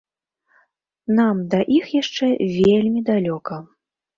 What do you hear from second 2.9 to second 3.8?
далёка!